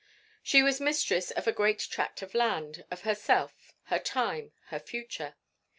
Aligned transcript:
She 0.41 0.63
was 0.63 0.81
mistress 0.81 1.29
of 1.29 1.45
a 1.45 1.51
great 1.51 1.77
tract 1.77 2.23
of 2.23 2.33
land, 2.33 2.85
of 2.89 3.01
herself, 3.01 3.71
her 3.83 3.99
time, 3.99 4.51
her 4.69 4.79
future. 4.79 5.35